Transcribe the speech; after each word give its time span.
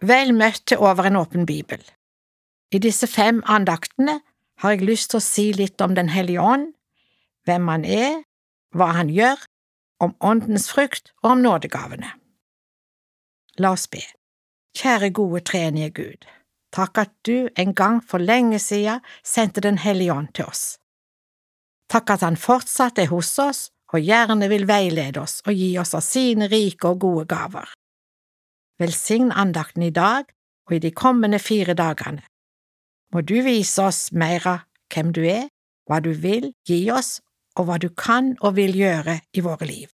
Vel 0.00 0.32
møtt 0.32 0.64
til 0.66 0.80
Over 0.80 1.10
en 1.10 1.16
åpen 1.20 1.46
bibel. 1.46 1.80
I 2.72 2.78
disse 2.78 3.06
fem 3.06 3.42
andaktene 3.44 4.20
har 4.62 4.72
jeg 4.72 4.86
lyst 4.88 5.10
til 5.12 5.20
å 5.20 5.24
si 5.24 5.50
litt 5.52 5.80
om 5.80 5.94
Den 5.94 6.08
hellige 6.08 6.40
ånd, 6.40 6.72
hvem 7.44 7.68
han 7.68 7.84
er, 7.84 8.22
hva 8.72 8.92
han 8.96 9.10
gjør, 9.12 9.40
om 10.00 10.14
åndens 10.20 10.70
frukt 10.72 11.12
og 11.22 11.34
om 11.34 11.42
nådegavene. 11.44 12.14
La 13.60 13.74
oss 13.76 13.88
be. 13.92 14.00
Kjære 14.78 15.10
gode 15.12 15.42
trenige 15.44 15.90
Gud, 15.90 16.24
takk 16.72 17.00
at 17.02 17.12
du 17.26 17.50
en 17.58 17.74
gang 17.74 17.98
for 18.00 18.22
lenge 18.22 18.60
siden 18.62 19.02
sendte 19.26 19.60
Den 19.60 19.78
hellige 19.78 20.14
ånd 20.14 20.32
til 20.32 20.46
oss. 20.46 20.78
Takk 21.90 22.14
at 22.14 22.22
han 22.24 22.38
fortsatt 22.38 23.02
er 23.02 23.10
hos 23.10 23.34
oss 23.42 23.68
og 23.92 24.00
gjerne 24.00 24.48
vil 24.48 24.68
veilede 24.70 25.20
oss 25.20 25.40
og 25.44 25.52
gi 25.52 25.74
oss 25.82 25.92
av 25.98 26.06
sine 26.06 26.48
rike 26.48 26.88
og 26.88 27.00
gode 27.02 27.26
gaver. 27.26 27.68
Velsign 28.80 29.28
andakten 29.32 29.82
i 29.84 29.92
dag 29.92 30.24
og 30.68 30.76
i 30.76 30.78
de 30.80 30.90
kommende 30.90 31.38
fire 31.38 31.74
dagene. 31.76 32.22
Må 33.12 33.20
du 33.20 33.40
vise 33.44 33.82
oss 33.82 34.12
mer 34.12 34.46
av 34.46 34.62
hvem 34.94 35.10
du 35.12 35.20
er, 35.26 35.50
hva 35.84 35.98
du 36.00 36.12
vil 36.16 36.52
gi 36.66 36.86
oss, 36.94 37.18
og 37.58 37.66
hva 37.66 37.76
du 37.82 37.90
kan 37.92 38.36
og 38.40 38.54
vil 38.56 38.72
gjøre 38.78 39.18
i 39.36 39.42
våre 39.44 39.66
liv. 39.66 39.90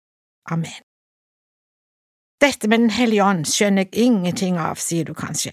Amen. 0.50 0.82
Dette 2.42 2.66
med 2.68 2.78
Den 2.78 2.90
hellige 2.90 3.24
ånd 3.24 3.44
skjønner 3.46 3.86
jeg 3.86 4.08
ingenting 4.08 4.58
av, 4.58 4.80
sier 4.82 5.04
du 5.04 5.14
kanskje. 5.14 5.52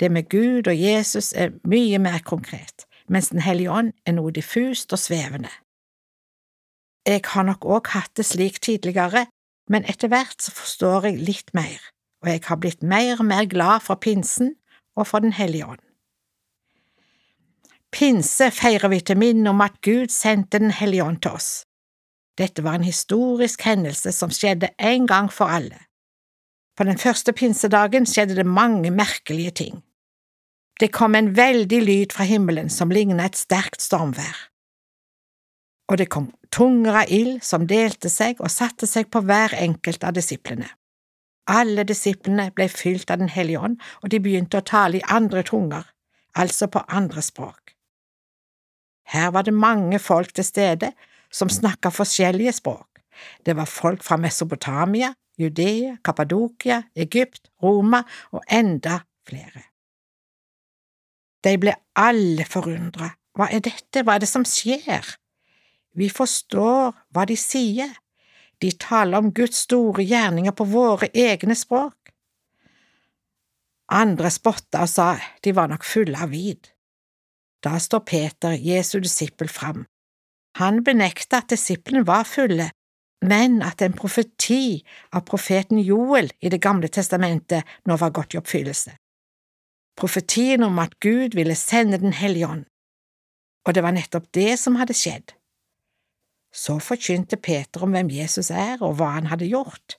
Det 0.00 0.10
med 0.12 0.28
Gud 0.28 0.68
og 0.68 0.76
Jesus 0.76 1.32
er 1.32 1.56
mye 1.64 1.98
mer 1.98 2.20
konkret, 2.20 2.84
mens 3.08 3.30
Den 3.32 3.40
hellige 3.40 3.70
ånd 3.70 3.92
er 4.04 4.12
noe 4.12 4.30
diffust 4.30 4.92
og 4.92 5.00
svevende. 5.00 5.48
Jeg 7.06 7.22
har 7.24 7.46
nok 7.46 7.64
òg 7.64 7.94
hatt 7.94 8.12
det 8.18 8.26
slik 8.26 8.60
tidligere, 8.60 9.26
men 9.70 9.86
etter 9.88 10.10
hvert 10.12 10.42
så 10.42 10.52
forstår 10.52 11.06
jeg 11.06 11.22
litt 11.22 11.54
mer 11.54 11.80
og 12.22 12.30
jeg 12.30 12.42
har 12.46 12.60
blitt 12.60 12.82
mer 12.82 13.18
og 13.18 13.26
mer 13.28 13.48
glad 13.50 13.84
for 13.84 14.00
pinsen 14.00 14.54
og 14.96 15.06
for 15.06 15.24
Den 15.24 15.32
hellige 15.32 15.66
ånd. 15.66 15.82
Pinse 17.92 18.50
feirer 18.50 18.88
vi 18.92 19.00
til 19.00 19.18
minne 19.18 19.50
om 19.50 19.60
at 19.64 19.80
Gud 19.82 20.12
sendte 20.12 20.58
Den 20.58 20.70
hellige 20.70 21.04
ånd 21.04 21.22
til 21.22 21.36
oss. 21.38 21.50
Dette 22.36 22.64
var 22.64 22.76
en 22.76 22.84
historisk 22.84 23.62
hendelse 23.64 24.12
som 24.12 24.30
skjedde 24.30 24.74
en 24.78 25.06
gang 25.06 25.32
for 25.32 25.48
alle. 25.48 25.78
På 26.76 26.84
den 26.84 26.98
første 26.98 27.32
pinsedagen 27.32 28.04
skjedde 28.06 28.36
det 28.36 28.46
mange 28.46 28.90
merkelige 28.90 29.50
ting. 29.50 29.82
Det 30.80 30.92
kom 30.92 31.14
en 31.14 31.32
veldig 31.36 31.80
lyd 31.82 32.12
fra 32.12 32.24
himmelen 32.28 32.68
som 32.68 32.92
lignet 32.92 33.24
et 33.24 33.40
sterkt 33.40 33.80
stormvær. 33.80 34.36
Og 35.88 35.98
det 35.98 36.10
kom 36.12 36.28
tunger 36.52 37.00
av 37.00 37.12
ild 37.12 37.40
som 37.46 37.64
delte 37.66 38.10
seg 38.12 38.42
og 38.42 38.52
satte 38.52 38.88
seg 38.90 39.08
på 39.08 39.22
hver 39.24 39.54
enkelt 39.56 40.04
av 40.04 40.12
disiplene. 40.18 40.68
Alle 41.46 41.84
disiplene 41.86 42.50
ble 42.54 42.66
fylt 42.68 43.10
av 43.10 43.18
Den 43.18 43.30
hellige 43.30 43.60
ånd, 43.60 43.78
og 44.02 44.10
de 44.10 44.20
begynte 44.20 44.58
å 44.58 44.66
tale 44.66 44.98
i 44.98 45.06
andre 45.08 45.42
tunger, 45.46 45.84
altså 46.34 46.66
på 46.66 46.82
andre 46.88 47.22
språk. 47.22 47.76
Her 49.06 49.30
var 49.30 49.46
det 49.46 49.54
mange 49.54 49.98
folk 50.02 50.32
til 50.34 50.44
stede 50.44 50.90
som 51.30 51.48
snakka 51.48 51.92
forskjellige 51.94 52.56
språk. 52.58 53.02
Det 53.46 53.54
var 53.56 53.70
folk 53.70 54.02
fra 54.02 54.18
Mesopotamia, 54.18 55.12
Judea, 55.38 55.96
Kappadokia, 56.04 56.82
Egypt, 56.96 57.48
Roma 57.62 58.02
og 58.32 58.42
enda 58.50 59.00
flere. 59.28 59.62
De 61.44 61.54
ble 61.60 61.76
alle 61.94 62.44
forundra. 62.48 63.12
Hva 63.36 63.50
er 63.52 63.62
dette, 63.62 64.02
hva 64.02 64.16
er 64.16 64.24
det 64.24 64.30
som 64.30 64.44
skjer? 64.48 65.14
Vi 65.96 66.08
forstår 66.12 66.96
hva 67.14 67.24
de 67.28 67.36
sier, 67.38 67.92
de 68.62 68.72
taler 68.80 69.18
om 69.18 69.32
Guds 69.32 69.66
store 69.66 70.04
gjerninger 70.04 70.54
på 70.56 70.64
våre 70.70 71.08
egne 71.12 71.56
språk. 71.58 72.12
Andre 73.92 74.30
spotta 74.34 74.82
og 74.82 74.90
sa 74.90 75.10
de 75.44 75.52
var 75.54 75.70
nok 75.70 75.84
fulle 75.86 76.18
av 76.18 76.32
vid. 76.32 76.72
Da 77.62 77.76
står 77.82 78.02
Peter, 78.08 78.56
Jesu 78.56 78.98
disippel, 79.00 79.48
fram. 79.48 79.84
Han 80.58 80.82
benekta 80.84 81.42
at 81.42 81.52
disiplene 81.52 82.06
var 82.06 82.24
fulle, 82.24 82.70
men 83.26 83.60
at 83.64 83.82
en 83.82 83.96
profeti 83.96 84.84
av 85.12 85.24
profeten 85.28 85.80
Joel 85.80 86.30
i 86.40 86.48
Det 86.48 86.60
gamle 86.62 86.88
testamentet 86.88 87.64
nå 87.84 87.96
var 87.96 88.14
gått 88.14 88.34
i 88.34 88.40
oppfyllelse. 88.40 88.96
Profetien 89.96 90.62
om 90.62 90.78
at 90.78 90.98
Gud 91.00 91.34
ville 91.34 91.54
sende 91.54 91.98
Den 91.98 92.12
hellige 92.12 92.46
ånd. 92.46 92.64
Og 93.66 93.74
det 93.74 93.82
var 93.82 93.92
nettopp 93.92 94.32
det 94.32 94.58
som 94.60 94.76
hadde 94.76 94.94
skjedd. 94.94 95.32
Så 96.56 96.78
forkynte 96.80 97.36
Peter 97.36 97.84
om 97.84 97.92
hvem 97.92 98.08
Jesus 98.10 98.48
er 98.50 98.80
og 98.80 98.96
hva 98.96 99.12
han 99.18 99.28
hadde 99.28 99.48
gjort. 99.50 99.98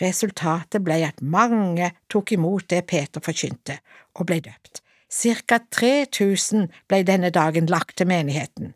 Resultatet 0.00 0.82
ble 0.84 0.98
at 1.06 1.22
mange 1.22 1.92
tok 2.12 2.34
imot 2.34 2.66
det 2.72 2.82
Peter 2.90 3.22
forkynte, 3.22 3.78
og 4.18 4.26
ble 4.28 4.40
døpt. 4.44 4.82
Cirka 5.08 5.60
3000 5.72 6.66
ble 6.90 7.00
denne 7.06 7.30
dagen 7.30 7.70
lagt 7.70 7.96
til 7.96 8.10
menigheten. 8.10 8.74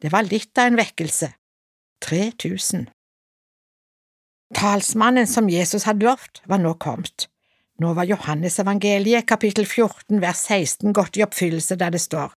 Det 0.00 0.12
var 0.12 0.28
litt 0.28 0.52
av 0.60 0.70
en 0.70 0.78
vekkelse. 0.78 1.32
3000. 2.04 2.86
Talsmannen 4.54 5.26
som 5.26 5.48
Jesus 5.50 5.86
hadde 5.88 6.06
lovt, 6.06 6.42
var 6.46 6.60
nå 6.60 6.74
kommet. 6.82 7.28
Nå 7.80 7.94
var 7.96 8.08
Johannesevangeliet 8.08 9.26
kapittel 9.26 9.64
14 9.64 10.20
vers 10.20 10.44
16 10.44 10.92
gått 10.92 11.16
i 11.16 11.24
oppfyllelse 11.24 11.78
der 11.80 11.96
det 11.96 12.02
står 12.04 12.36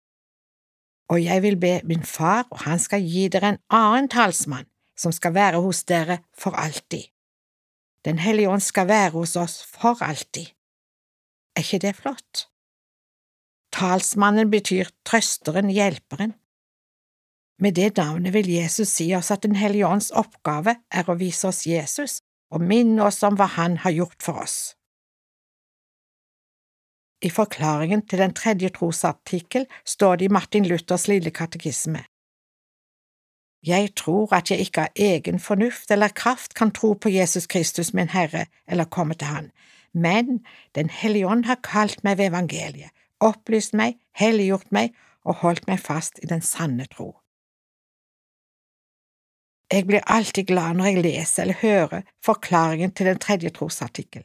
og 1.10 1.18
jeg 1.24 1.42
vil 1.42 1.56
be 1.58 1.80
min 1.84 2.04
far, 2.06 2.46
og 2.50 2.62
han 2.64 2.78
skal 2.78 3.02
gi 3.02 3.26
dere 3.28 3.54
en 3.54 3.62
annen 3.74 4.08
talsmann, 4.08 4.68
som 4.98 5.12
skal 5.12 5.34
være 5.34 5.62
hos 5.62 5.82
dere 5.84 6.20
for 6.38 6.54
alltid. 6.54 7.10
Den 8.04 8.18
hellige 8.18 8.48
ånd 8.48 8.62
skal 8.64 8.88
være 8.88 9.10
hos 9.10 9.36
oss 9.36 9.60
for 9.66 10.02
alltid. 10.02 10.54
Er 11.56 11.66
ikke 11.66 11.82
det 11.82 11.96
flott? 11.96 12.46
Talsmannen 13.72 14.50
betyr 14.50 14.90
trøsteren, 15.04 15.70
hjelperen. 15.70 16.34
Med 17.60 17.76
det 17.76 17.96
navnet 17.96 18.32
vil 18.32 18.48
Jesus 18.48 18.88
si 18.88 19.10
oss 19.14 19.30
at 19.30 19.42
Den 19.42 19.56
hellige 19.56 19.86
ånds 19.86 20.10
oppgave 20.10 20.76
er 20.90 21.10
å 21.10 21.18
vise 21.18 21.48
oss 21.48 21.66
Jesus 21.66 22.22
og 22.50 22.62
minne 22.62 23.04
oss 23.04 23.22
om 23.22 23.36
hva 23.36 23.46
han 23.58 23.76
har 23.84 23.90
gjort 23.90 24.22
for 24.22 24.40
oss. 24.42 24.76
I 27.20 27.30
forklaringen 27.30 28.06
til 28.08 28.18
den 28.18 28.32
tredje 28.32 28.70
trosartikkel 28.72 29.66
står 29.84 30.16
det 30.16 30.24
i 30.24 30.32
Martin 30.32 30.66
Luthers 30.66 31.08
lille 31.08 31.30
katekisme. 31.30 32.04
Jeg 33.66 33.90
tror 33.96 34.32
at 34.32 34.50
jeg 34.50 34.64
ikke 34.64 34.86
av 34.86 34.96
egen 34.96 35.40
fornuft 35.40 35.90
eller 35.90 36.08
kraft 36.16 36.54
kan 36.56 36.72
tro 36.72 36.94
på 36.94 37.12
Jesus 37.12 37.46
Kristus 37.46 37.92
min 37.92 38.08
Herre 38.08 38.46
eller 38.66 38.88
komme 38.88 39.14
til 39.14 39.28
Han, 39.28 39.50
men 39.92 40.46
Den 40.74 40.88
hellige 40.88 41.26
ånd 41.26 41.44
har 41.44 41.60
kalt 41.62 42.04
meg 42.04 42.18
ved 42.18 42.30
evangeliet, 42.30 42.90
opplyst 43.20 43.74
meg, 43.74 43.98
helliggjort 44.16 44.72
meg 44.72 44.94
og 45.24 45.34
holdt 45.42 45.66
meg 45.68 45.80
fast 45.80 46.18
i 46.22 46.26
den 46.26 46.40
sanne 46.40 46.86
tro. 46.86 47.20
Jeg 49.72 49.86
blir 49.86 50.02
alltid 50.06 50.46
glad 50.46 50.74
når 50.74 50.86
jeg 50.86 51.02
leser 51.02 51.42
eller 51.42 51.60
hører 51.60 52.02
forklaringen 52.24 52.90
til 52.90 53.06
den 53.06 53.18
tredje 53.18 53.50
trosartikkel. 53.50 54.24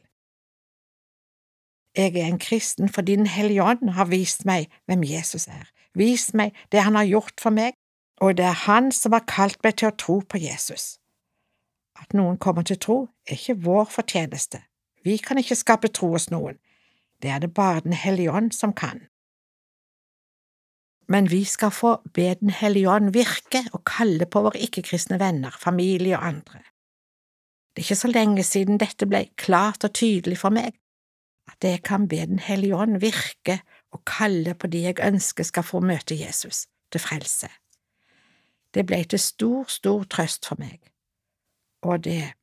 Jeg 1.96 2.16
er 2.16 2.26
en 2.28 2.38
kristen 2.38 2.88
fordi 2.88 3.16
Den 3.16 3.26
hellige 3.26 3.64
ånd 3.64 3.90
har 3.96 4.04
vist 4.12 4.44
meg 4.44 4.68
hvem 4.86 5.04
Jesus 5.04 5.48
er, 5.48 5.64
vist 5.94 6.34
meg 6.34 6.52
det 6.72 6.84
han 6.84 6.94
har 6.94 7.08
gjort 7.08 7.40
for 7.40 7.50
meg, 7.50 7.72
og 8.20 8.36
det 8.36 8.44
er 8.44 8.62
han 8.66 8.92
som 8.92 9.12
har 9.12 9.24
kalt 9.28 9.62
meg 9.64 9.78
til 9.80 9.88
å 9.88 9.96
tro 9.96 10.20
på 10.20 10.40
Jesus. 10.40 10.98
At 11.96 12.12
noen 12.12 12.36
kommer 12.36 12.62
til 12.62 12.78
tro, 12.80 13.08
er 13.28 13.40
ikke 13.40 13.62
vår 13.64 13.88
fortjeneste, 13.92 14.60
vi 15.04 15.16
kan 15.16 15.38
ikke 15.40 15.56
skape 15.56 15.88
tro 15.88 16.12
hos 16.12 16.28
noen, 16.30 16.58
det 17.22 17.30
er 17.30 17.38
det 17.40 17.54
bare 17.54 17.80
Den 17.80 17.92
hellige 17.92 18.32
ånd 18.32 18.52
som 18.52 18.72
kan. 18.72 19.06
Men 21.08 21.30
vi 21.30 21.44
skal 21.44 21.70
få 21.70 21.96
be 22.12 22.34
Den 22.34 22.50
hellige 22.50 22.90
ånd 22.90 23.12
virke 23.14 23.64
og 23.72 23.84
kalle 23.84 24.26
på 24.26 24.42
våre 24.42 24.58
ikke-kristne 24.58 25.20
venner, 25.20 25.50
familie 25.58 26.18
og 26.18 26.26
andre. 26.26 26.60
Det 27.72 27.82
er 27.82 27.86
ikke 27.86 28.04
så 28.04 28.08
lenge 28.08 28.42
siden 28.42 28.78
dette 28.78 29.06
ble 29.06 29.28
klart 29.36 29.84
og 29.84 29.94
tydelig 29.94 30.38
for 30.38 30.50
meg 30.50 30.74
at 31.56 31.68
jeg 31.68 31.82
kan 31.82 32.08
be 32.08 32.16
Den 32.16 32.38
hellige 32.38 32.76
ånd 32.76 33.00
virke 33.00 33.60
og 33.92 34.04
kalle 34.04 34.54
på 34.54 34.66
de 34.66 34.82
jeg 34.82 35.00
ønsker 35.00 35.44
skal 35.44 35.62
få 35.62 35.80
møte 35.80 36.14
Jesus 36.14 36.66
til 36.92 37.00
frelse. 37.00 37.48
Det 38.74 38.84
ble 38.86 39.04
til 39.04 39.18
stor, 39.18 39.64
stor 39.68 40.04
trøst 40.04 40.46
for 40.46 40.60
meg, 40.60 40.80
og 41.82 42.04
det 42.04 42.34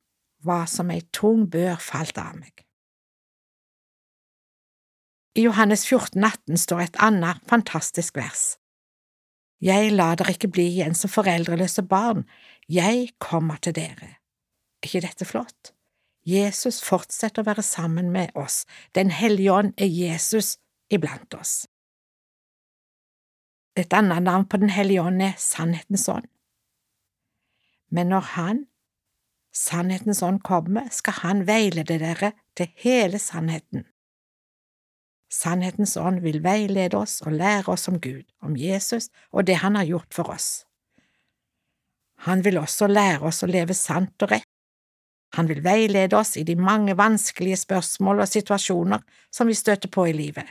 var 0.42 0.66
som 0.66 0.90
ei 0.90 1.04
tung 1.12 1.46
bør 1.50 1.78
falt 1.78 2.18
av 2.18 2.34
meg. 2.36 2.64
I 5.34 5.46
Johannes 5.46 5.86
14, 5.86 6.24
18 6.24 6.58
står 6.58 6.80
et 6.80 6.98
annet 7.02 7.40
fantastisk 7.50 8.16
vers. 8.16 8.56
Jeg 9.62 9.92
lar 9.94 10.18
dere 10.18 10.34
ikke 10.34 10.50
bli 10.52 10.66
igjen 10.72 10.94
som 10.94 11.10
foreldreløse 11.10 11.82
barn, 11.86 12.26
jeg 12.68 13.14
kommer 13.18 13.56
til 13.62 13.74
dere. 13.74 14.10
Er 14.82 14.90
ikke 14.90 15.06
dette 15.06 15.24
flott? 15.24 15.72
Jesus 16.24 16.80
fortsetter 16.84 17.42
å 17.42 17.48
være 17.50 17.62
sammen 17.62 18.10
med 18.12 18.32
oss, 18.34 18.64
Den 18.94 19.10
hellige 19.10 19.52
ånd 19.52 19.72
er 19.76 19.86
Jesus 19.86 20.58
iblant 20.90 21.34
oss. 21.34 21.66
Et 23.76 23.92
annet 23.92 24.22
navn 24.22 24.46
på 24.48 24.56
Den 24.56 24.70
hellige 24.70 25.02
ånd 25.02 25.22
er 25.22 25.34
Sannhetens 25.38 26.08
ånd. 26.08 26.28
Men 27.90 28.08
når 28.08 28.20
Han, 28.36 28.66
Sannhetens 29.52 30.22
ånd, 30.22 30.42
kommer, 30.42 30.88
skal 30.90 31.20
Han 31.22 31.46
veilede 31.46 31.98
dere 31.98 32.32
til 32.56 32.70
hele 32.76 33.18
sannheten. 33.18 33.84
Sannhetens 35.34 35.96
ånd 35.96 36.22
vil 36.22 36.42
veilede 36.44 36.96
oss 36.96 37.20
og 37.26 37.34
lære 37.34 37.72
oss 37.72 37.88
om 37.90 37.98
Gud, 38.00 38.24
om 38.42 38.56
Jesus 38.56 39.10
og 39.32 39.46
det 39.48 39.58
han 39.64 39.74
har 39.74 39.88
gjort 39.88 40.14
for 40.14 40.30
oss. 40.30 40.64
Han 42.28 42.44
vil 42.44 42.60
også 42.60 42.86
lære 42.86 43.26
oss 43.26 43.42
å 43.42 43.50
leve 43.50 43.74
sant 43.74 44.22
og 44.22 44.30
rett. 44.30 44.43
Han 45.34 45.48
vil 45.48 45.64
veilede 45.64 46.16
oss 46.16 46.36
i 46.36 46.44
de 46.46 46.54
mange 46.56 46.96
vanskelige 46.96 47.56
spørsmål 47.56 48.22
og 48.22 48.28
situasjoner 48.30 49.02
som 49.32 49.50
vi 49.50 49.54
støter 49.54 49.90
på 49.90 50.06
i 50.06 50.12
livet. 50.12 50.46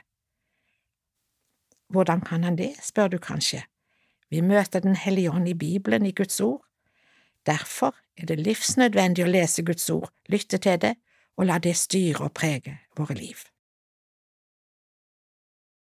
Hvordan 1.93 2.21
kan 2.21 2.43
han 2.43 2.57
det, 2.57 2.73
spør 2.81 3.07
du 3.07 3.17
kanskje. 3.17 3.63
Vi 4.29 4.41
møter 4.41 4.79
Den 4.79 4.95
hellige 4.95 5.31
ånd 5.31 5.47
i 5.47 5.53
Bibelen, 5.53 6.05
i 6.05 6.11
Guds 6.11 6.41
ord. 6.41 6.65
Derfor 7.45 7.95
er 8.17 8.25
det 8.25 8.39
livsnødvendig 8.39 9.23
å 9.23 9.29
lese 9.29 9.63
Guds 9.63 9.89
ord, 9.89 10.09
lytte 10.29 10.57
til 10.57 10.79
det 10.81 10.95
og 11.37 11.45
la 11.45 11.57
det 11.59 11.75
styre 11.77 12.27
og 12.27 12.33
prege 12.33 12.77
våre 12.97 13.13
liv. 13.13 13.37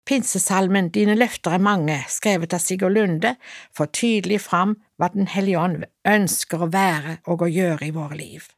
Pinsesalmen 0.07 0.89
Dine 0.91 1.15
løfter 1.15 1.55
er 1.55 1.63
mange, 1.63 2.01
skrevet 2.09 2.55
av 2.55 2.63
Sigurd 2.65 2.97
Lunde, 2.97 3.37
får 3.77 3.93
tydelig 3.95 4.41
fram 4.41 4.75
hva 4.99 5.09
Den 5.15 5.29
hellige 5.31 5.59
ånd 5.59 5.85
ønsker 6.05 6.65
å 6.65 6.73
være 6.73 7.21
og 7.27 7.45
å 7.47 7.51
gjøre 7.51 7.87
i 7.87 7.95
våre 7.95 8.19
liv. 8.19 8.49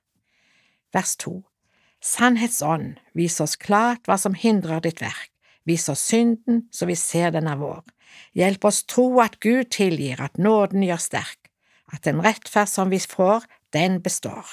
Vers 0.93 1.17
to 1.17 1.41
Sannhetsånd, 2.03 2.99
vis 3.15 3.39
oss 3.41 3.55
klart 3.57 4.09
hva 4.11 4.17
som 4.19 4.35
hindrer 4.35 4.83
ditt 4.83 5.01
verk, 5.01 5.31
vis 5.63 5.87
oss 5.89 6.03
synden 6.11 6.65
så 6.75 6.89
vi 6.91 6.97
ser 6.99 7.31
den 7.31 7.47
er 7.47 7.61
vår, 7.61 7.85
hjelp 8.35 8.67
oss 8.67 8.83
tro 8.91 9.07
at 9.23 9.39
Gud 9.45 9.71
tilgir, 9.71 10.19
at 10.19 10.39
nåden 10.39 10.83
gjør 10.83 10.99
sterk, 10.99 11.53
at 11.95 12.03
den 12.09 12.19
rettferd 12.25 12.71
som 12.71 12.91
vi 12.91 12.99
får, 12.99 13.47
den 13.73 14.01
består. 14.03 14.51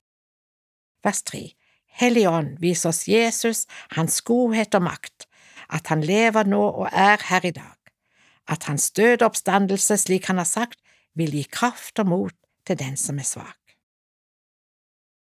Vers 1.04 1.24
3 1.26 1.50
Hellig 2.00 2.28
Ånd, 2.30 2.60
vis 2.62 2.86
oss 2.86 3.08
Jesus, 3.10 3.66
Hans 3.98 4.22
godhet 4.22 4.78
og 4.78 4.86
makt, 4.86 5.26
at 5.74 5.90
han 5.90 6.06
lever 6.06 6.48
nå 6.48 6.62
og 6.62 6.88
er 6.94 7.20
her 7.32 7.50
i 7.50 7.56
dag, 7.56 7.78
at 8.48 8.70
hans 8.70 8.92
døde 8.94 9.26
oppstandelse, 9.26 9.98
slik 9.98 10.30
han 10.30 10.38
har 10.38 10.48
sagt, 10.48 10.80
vil 11.18 11.34
gi 11.34 11.44
kraft 11.50 12.00
og 12.00 12.14
mot 12.14 12.36
til 12.66 12.78
den 12.80 12.96
som 12.98 13.18
er 13.20 13.28
svak. 13.28 13.69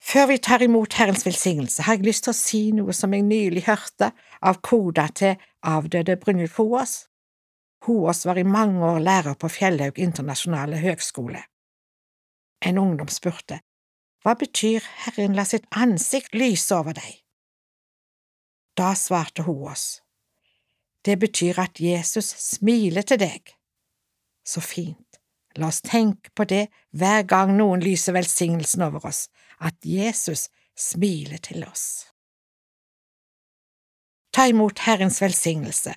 Før 0.00 0.26
vi 0.26 0.38
tar 0.38 0.62
imot 0.64 0.94
Herrens 0.96 1.26
velsignelse, 1.26 1.82
har 1.82 1.98
jeg 1.98 2.06
lyst 2.08 2.24
til 2.24 2.32
å 2.32 2.38
si 2.38 2.60
noe 2.72 2.94
som 2.96 3.12
jeg 3.14 3.26
nylig 3.26 3.66
hørte 3.68 4.10
av 4.40 4.60
koda 4.64 5.06
til 5.12 5.36
avdøde 5.60 6.16
Brynjulf 6.22 6.56
Hoås. 6.56 6.94
Hoås 7.86 8.24
var 8.26 8.40
i 8.40 8.44
mange 8.44 8.80
år 8.84 9.00
lærer 9.04 9.36
på 9.40 9.48
Fjellhaug 9.52 10.00
internasjonale 10.00 10.80
høgskole. 10.80 11.42
En 12.64 12.78
ungdom 12.78 13.08
spurte, 13.08 13.60
Hva 14.20 14.34
betyr 14.36 14.84
Herren 15.04 15.36
la 15.36 15.46
sitt 15.48 15.64
ansikt 15.72 16.34
lyse 16.36 16.74
over 16.76 16.96
deg? 16.96 17.22
Da 18.76 18.92
svarte 18.96 19.46
Hoås, 19.46 20.02
det 21.04 21.16
betyr 21.20 21.60
at 21.60 21.80
Jesus 21.80 22.28
smiler 22.36 23.02
til 23.02 23.20
deg. 23.20 23.54
Så 24.44 24.60
fint. 24.60 25.20
La 25.56 25.70
oss 25.72 25.80
tenke 25.82 26.30
på 26.36 26.44
det 26.44 26.68
hver 26.94 27.24
gang 27.28 27.56
noen 27.56 27.80
lyser 27.82 28.14
velsignelsen 28.14 28.84
over 28.86 29.08
oss, 29.08 29.24
at 29.60 29.76
Jesus 29.84 30.48
smiler 30.76 31.38
til 31.38 31.64
oss. 31.68 32.06
Ta 34.32 34.46
imot 34.48 34.78
Herrens 34.86 35.20
velsignelse. 35.22 35.94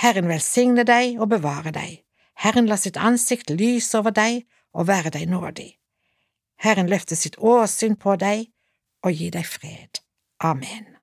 Herren 0.00 0.28
velsigne 0.28 0.84
deg 0.84 1.20
og 1.20 1.30
bevare 1.30 1.72
deg. 1.74 2.00
Herren 2.40 2.68
la 2.70 2.76
sitt 2.80 2.96
ansikt 2.96 3.50
lyse 3.50 3.98
over 3.98 4.14
deg 4.16 4.46
og 4.72 4.88
være 4.88 5.12
deg 5.14 5.28
nådig. 5.30 5.70
Herren 6.60 6.90
løfte 6.90 7.16
sitt 7.16 7.38
åsyn 7.38 7.96
på 7.96 8.16
deg 8.20 8.48
og 9.04 9.16
gi 9.16 9.30
deg 9.32 9.46
fred. 9.46 10.02
Amen. 10.44 10.96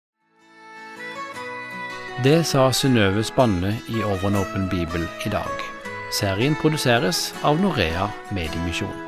Det 2.24 2.42
sa 2.50 2.72
Synnøve 2.74 3.24
Spanne 3.24 3.76
i 3.94 4.02
Over 4.04 4.32
en 4.32 4.40
åpen 4.42 4.70
bibel 4.70 5.06
i 5.26 5.34
dag. 5.34 5.66
Serien 6.12 6.56
produseres 6.58 7.30
av 7.46 7.62
Norea 7.62 8.10
Mediemisjon. 8.34 9.07